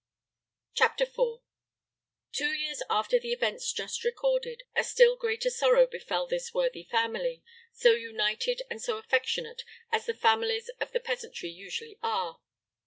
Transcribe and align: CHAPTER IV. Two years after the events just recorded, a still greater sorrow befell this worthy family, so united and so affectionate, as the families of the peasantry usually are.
CHAPTER 0.73 1.03
IV. 1.03 1.41
Two 2.31 2.53
years 2.53 2.81
after 2.89 3.19
the 3.19 3.33
events 3.33 3.71
just 3.71 4.03
recorded, 4.03 4.63
a 4.75 4.83
still 4.83 5.15
greater 5.15 5.51
sorrow 5.51 5.85
befell 5.85 6.25
this 6.25 6.55
worthy 6.55 6.85
family, 6.85 7.43
so 7.71 7.91
united 7.91 8.63
and 8.67 8.81
so 8.81 8.97
affectionate, 8.97 9.61
as 9.91 10.07
the 10.07 10.15
families 10.15 10.69
of 10.79 10.91
the 10.91 10.99
peasantry 10.99 11.49
usually 11.49 11.99
are. 12.01 12.41